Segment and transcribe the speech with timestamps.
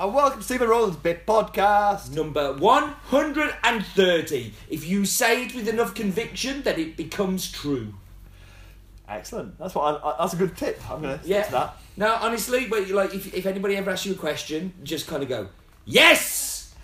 [0.00, 2.14] And welcome to Stephen Roland's Bit Podcast.
[2.14, 4.54] Number 130.
[4.70, 7.92] If you say it with enough conviction, then it becomes true.
[9.06, 9.58] Excellent.
[9.58, 10.02] That's what.
[10.02, 10.80] I, I, that's a good tip.
[10.90, 11.42] I'm gonna stick Yeah.
[11.42, 11.76] to that.
[11.98, 15.28] Now, honestly, but like, if, if anybody ever asks you a question, just kind of
[15.28, 15.48] go,
[15.84, 16.74] yes!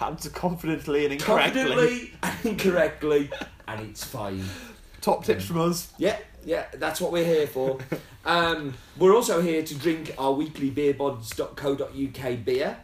[0.00, 1.60] Answer confidently and incorrectly.
[1.64, 3.30] Confidently and incorrectly,
[3.66, 4.44] and it's fine.
[5.00, 5.92] Top tips from us.
[5.98, 7.78] Yeah, yeah, that's what we're here for.
[8.24, 12.76] um, we're also here to drink our weekly beerbods.co.uk beer.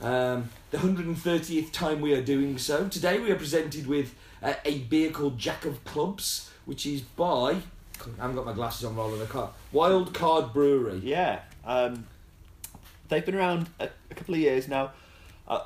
[0.00, 2.88] Um, the 130th time we are doing so.
[2.88, 7.58] Today we are presented with uh, a beer called Jack of Clubs, which is by.
[8.00, 9.50] I haven't got my glasses on rolling the car.
[9.70, 11.00] Wild Card Brewery.
[11.04, 11.40] Yeah.
[11.64, 12.06] Um,
[13.08, 14.90] they've been around a, a couple of years now.
[15.46, 15.60] Uh,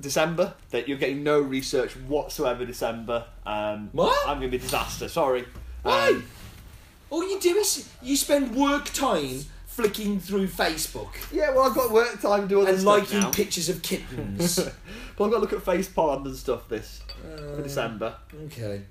[0.00, 0.54] December.
[0.70, 2.64] That you're getting no research whatsoever.
[2.64, 3.26] December.
[3.44, 4.16] Um, What?
[4.28, 5.08] I'm gonna be a disaster.
[5.08, 5.44] Sorry.
[5.82, 6.10] Why?
[6.10, 6.24] Um,
[7.10, 11.50] All you do is you spend work time flicking through Facebook yeah.
[11.54, 13.30] Well, I've got work time to do other and stuff liking now.
[13.30, 14.56] pictures of kittens.
[15.16, 18.14] but I've got to look at FacePalm and stuff this Uh, for December.
[18.46, 18.82] Okay.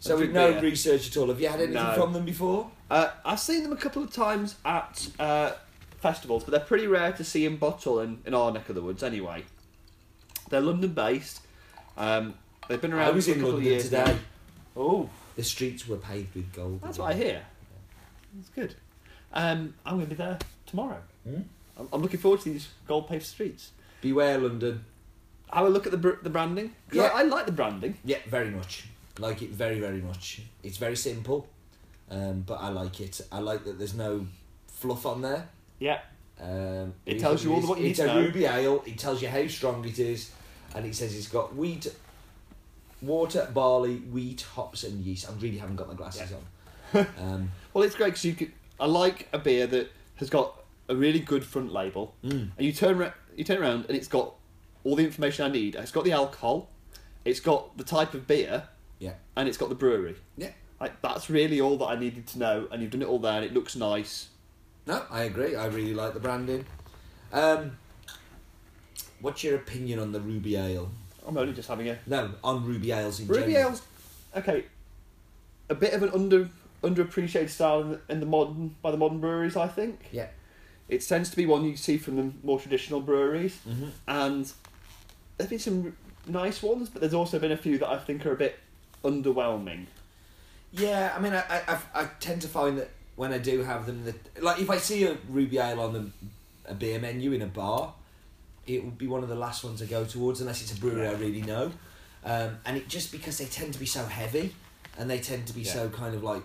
[0.00, 0.60] So with no beer.
[0.62, 1.28] research at all.
[1.28, 1.94] Have you had anything No.
[1.94, 2.70] from them before?
[2.90, 5.52] Uh, I've seen them a couple of times at uh,
[6.00, 8.82] festivals, but they're pretty rare to see in bottle in, in our neck of the
[8.82, 9.44] woods anyway.
[10.50, 11.40] They're London based.
[11.96, 12.34] Um,
[12.68, 14.04] they've been around I was for a in couple London years today.
[14.04, 14.18] now.
[14.76, 15.10] Oh,
[15.42, 16.80] The streets were paved with gold.
[16.82, 17.42] that's what I hear.
[18.36, 18.76] That's good.
[19.32, 20.98] Um, I'm going to be there tomorrow.
[21.28, 21.40] Hmm?
[21.76, 23.72] I'm, I'm looking forward to these gold paved streets.
[24.00, 24.84] Beware London.
[25.52, 26.68] Have a look at the br- the branding.
[26.88, 27.02] 'Cause Yeah.
[27.12, 27.96] I, I like the branding.
[28.04, 28.84] Yeah, very much.
[29.18, 30.42] Like it very, very much.
[30.62, 31.48] It's very simple,
[32.08, 33.20] um, but I like it.
[33.32, 34.28] I like that there's no
[34.68, 35.48] fluff on there.
[35.80, 35.98] Yeah.
[36.40, 38.20] Um, It tells you all the what you It's need a to know.
[38.26, 38.84] ruby ale.
[38.86, 40.30] It tells you how strong it is,
[40.76, 41.92] and it says it's got wheat,
[43.02, 45.28] water, barley, wheat, hops, and yeast.
[45.28, 46.42] I really haven't got my glasses on.
[47.18, 48.52] Um, Well, it's great because you could.
[48.78, 50.54] I like a beer that has got
[50.88, 52.50] a really good front label, Mm.
[52.56, 54.34] and you turn ra- you turn around and it's got
[54.84, 55.74] all the information I need.
[55.74, 56.68] It's got the alcohol,
[57.24, 58.64] it's got the type of beer,
[58.98, 60.16] yeah, and it's got the brewery.
[60.36, 60.50] yeah.
[60.80, 63.34] Like that's really all that I needed to know, and you've done it all there,
[63.36, 64.28] and it looks nice.
[64.86, 65.54] No, I agree.
[65.56, 66.66] I really like the branding.
[67.32, 67.78] Um,
[69.20, 70.90] what's your opinion on the ruby ale?
[71.26, 73.70] I'm only just having a No, on ruby ales in ruby general.
[73.70, 73.82] ales.
[74.36, 74.64] Okay,
[75.68, 76.48] a bit of an under
[76.82, 79.56] underappreciated style in the, in the modern by the modern breweries.
[79.56, 80.26] I think Yeah.
[80.88, 83.58] it tends to be one you see from the more traditional breweries.
[83.68, 83.88] Mm-hmm.
[84.08, 84.52] and
[85.38, 85.96] there's been some
[86.26, 88.58] nice ones, but there's also been a few that I think are a bit
[89.04, 89.86] underwhelming.
[90.72, 94.04] Yeah, I mean, I, I, I tend to find that when I do have them,
[94.04, 96.10] that like if I see a ruby ale on the,
[96.66, 97.92] a beer menu in a bar,
[98.66, 101.06] it would be one of the last ones I go towards unless it's a brewery
[101.08, 101.72] I really know,
[102.24, 104.54] um, and it just because they tend to be so heavy,
[104.98, 105.72] and they tend to be Yeah.
[105.72, 106.42] so kind of like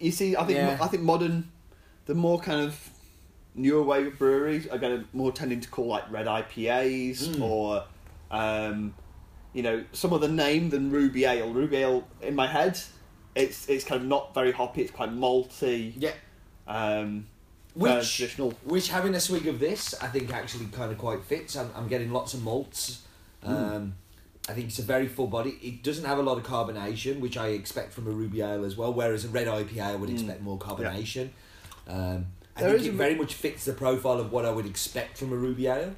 [0.00, 0.76] You see, I think Yeah.
[0.80, 1.50] I think modern,
[2.06, 2.90] the more kind of
[3.54, 7.40] newer wave breweries are going to more tending to call like red IPAs Mm.
[7.40, 7.84] or,
[8.30, 8.94] um,
[9.54, 11.50] you know, some other name than Ruby Ale.
[11.52, 12.78] Ruby Ale in my head,
[13.34, 14.82] it's it's kind of not very hoppy.
[14.82, 15.94] It's quite malty.
[15.96, 16.12] yeah,
[16.66, 17.26] Um,
[17.74, 18.50] which uh, traditional.
[18.64, 21.56] which having a swig of this, I think actually kind of quite fits.
[21.56, 23.02] I'm, I'm getting lots of malts.
[23.42, 23.94] Um,
[24.48, 25.58] I think it's a very full body.
[25.62, 28.76] It doesn't have a lot of carbonation, which I expect from a ruby ale as
[28.76, 28.92] well.
[28.92, 30.14] Whereas a red IPA, I would Mm.
[30.14, 31.30] expect more carbonation.
[31.88, 34.66] Um, I There think it a- very much fits the profile of what I would
[34.66, 35.94] expect from a ruby ale.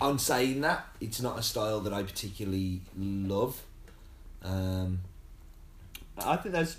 [0.00, 3.60] On saying that, it's not a style that I particularly love.
[4.42, 5.00] Um,
[6.16, 6.76] I think there's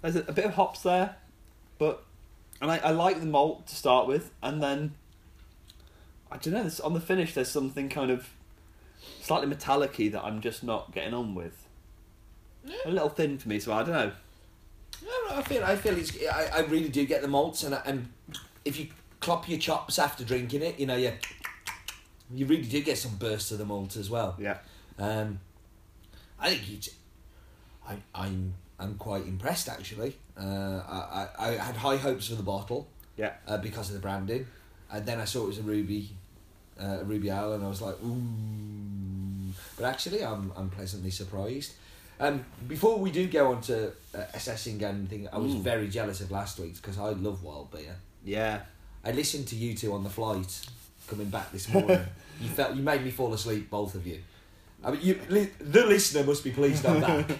[0.00, 1.16] there's a, a bit of hops there,
[1.78, 2.04] but
[2.60, 4.94] and I, I like the malt to start with, and then
[6.30, 6.60] I don't know.
[6.62, 8.28] There's, on the finish, there's something kind of
[9.20, 11.66] slightly metallic-y that I'm just not getting on with.
[12.84, 14.12] A little thin for me, so I don't know.
[15.02, 17.74] No, no, I feel I feel it's I, I really do get the malts and
[17.74, 18.08] I- and
[18.64, 18.88] if you
[19.20, 21.12] clop your chops after drinking it, you know you
[22.34, 24.34] you really do get some bursts of the malt as well.
[24.38, 24.58] Yeah,
[24.98, 25.38] Um,
[26.38, 26.90] I think it's
[27.88, 30.16] I I'm I'm quite impressed actually.
[30.38, 33.32] Uh, I, I I had high hopes for the bottle yeah.
[33.46, 34.46] uh, because of the branding,
[34.92, 36.10] and then I saw it was a ruby
[36.80, 41.74] uh, a ruby ale and I was like ooh, but actually I'm I'm pleasantly surprised.
[42.20, 46.20] Um, before we do go on to uh, assessing and thing, I was very jealous
[46.20, 47.94] of last week's because I love wild beer.
[48.24, 48.60] Yeah.
[49.04, 50.66] I listened to you two on the flight
[51.06, 52.00] coming back this morning.
[52.40, 54.18] you felt you made me fall asleep, both of you.
[54.82, 57.30] I mean, you, li- the listener must be pleased I'm back.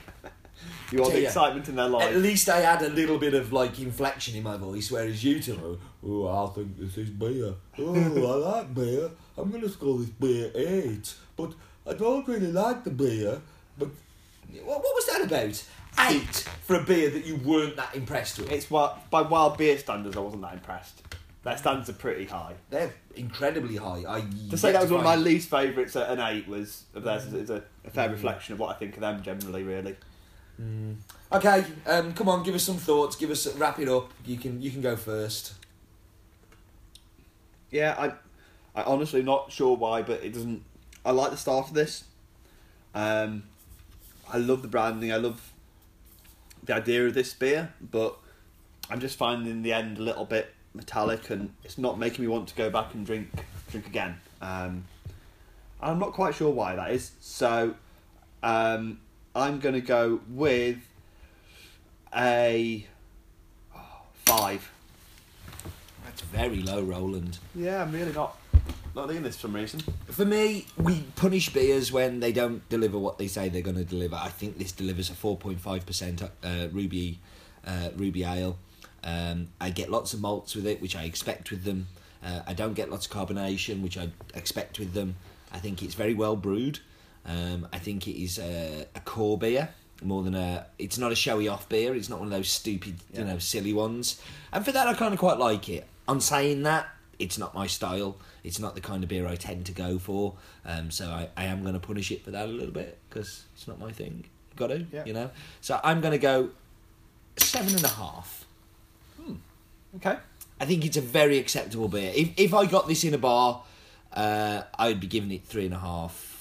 [0.93, 1.29] You want the Yeah.
[1.29, 2.11] excitement in their life.
[2.15, 5.39] At least I had a little bit of like inflection in my voice, whereas you
[5.41, 7.55] two, oh, I think this is beer.
[7.79, 9.11] Oh, I like beer.
[9.37, 11.53] I'm gonna score this beer eight, but
[11.87, 13.41] I don't really like the beer.
[13.79, 13.89] But
[14.65, 15.63] what, what was that about?
[16.11, 18.51] Eight for a beer that you weren't that impressed with.
[18.51, 21.03] It's what by wild beer standards, I wasn't that impressed.
[21.43, 22.55] their standards are pretty high.
[22.71, 24.05] They're incredibly high.
[24.09, 27.03] I To say that was one of my least favourites at an eight was of
[27.05, 28.13] theirs is, a, a fair mm.
[28.13, 29.63] reflection of what I think of them generally.
[29.65, 29.97] Really,
[31.31, 33.17] Okay, um, come on, give us some thoughts.
[33.17, 34.13] Give us wrap it up.
[34.27, 35.55] You can you can go first.
[37.71, 40.65] yeah, I, I honestly not sure why, but it doesn't.
[41.05, 42.05] I like the start of this.
[42.95, 43.45] Um,
[44.33, 45.13] I love the branding.
[45.13, 45.53] I love
[46.65, 48.17] the idea of this beer, but
[48.91, 52.49] I'm just finding the end a little bit metallic, and it's not making me want
[52.49, 53.29] to go back and drink
[53.71, 54.17] drink again.
[54.41, 54.85] Um,
[55.81, 57.13] I'm not quite sure why that is.
[57.21, 57.75] So
[58.43, 59.01] um,
[59.39, 60.79] I'm going to go with
[62.15, 62.87] a
[63.75, 64.71] oh, five.
[66.05, 67.39] That's very low, Roland.
[67.55, 68.37] Yeah, I'm really not
[68.97, 69.81] not doing this for some reason.
[70.07, 73.85] For me, we punish beers when they don't deliver what they say they're going to
[73.85, 74.17] deliver.
[74.17, 77.21] I think this delivers a 4.5% uh, ruby
[77.65, 78.59] uh, ruby ale.
[79.05, 81.87] Um, I get lots of malts with it, which I expect with them.
[82.25, 85.15] Uh, I don't get lots of carbonation, which I expect with them.
[85.53, 86.81] I think it's very well brewed.
[87.29, 89.69] Um, I think it is a, a core beer
[90.03, 90.67] more than a.
[90.79, 91.95] It's not a showy off beer.
[91.95, 94.21] It's not one of those stupid, you know, silly ones.
[94.53, 95.87] And for that, I kind of quite like it.
[96.07, 96.89] On saying that,
[97.19, 98.17] it's not my style.
[98.45, 100.35] It's not the kind of beer I tend to go for.
[100.65, 103.45] Um, so I, I am going to punish it for that a little bit because
[103.55, 104.25] it's not my thing.
[104.57, 105.05] Got to, Yeah.
[105.05, 105.31] you know.
[105.61, 106.51] So I'm going to go
[107.37, 108.47] seven and a half.
[109.97, 110.17] Okay.
[110.61, 112.13] I think it's a very acceptable beer.
[112.15, 113.63] If if I got this in a bar,
[114.13, 116.38] uh, I would be giving it three and a half,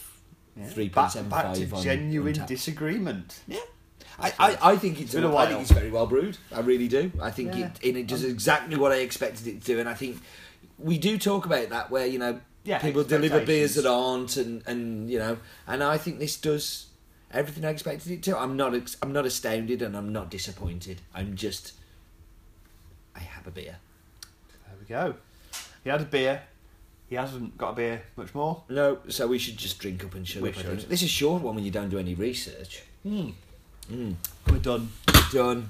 [0.66, 1.56] three point Back, five.
[1.58, 2.48] to on genuine Untappd.
[2.48, 3.40] disagreement.
[3.48, 3.60] Yeah.
[4.20, 6.38] I, I, I think it's Been a I think it's very well brewed.
[6.52, 7.12] I really do.
[7.22, 7.70] I think Yeah.
[7.82, 9.80] it it does exactly what I expected it to do.
[9.80, 10.18] And I think
[10.80, 14.64] we do talk about that where you know Yeah, people deliver beers that aren't, and,
[14.66, 15.38] and you know,
[15.68, 16.88] and I think this does
[17.32, 18.38] everything I expected it to.
[18.38, 18.74] I'm not
[19.04, 21.02] I'm not astounded and I'm not disappointed.
[21.14, 21.74] I'm just
[23.16, 23.76] I have a beer.
[24.66, 25.14] There we go.
[25.84, 26.42] He had a beer.
[27.10, 28.64] He hasn't got a beer much more.
[28.70, 30.56] No, so we should just drink up and shut We up.
[30.56, 30.80] Should.
[30.82, 32.84] This is a short one when you don't do any research.
[33.04, 33.30] Hmm.
[33.92, 34.16] Mm.
[34.50, 34.90] We're done.
[35.32, 35.70] Done.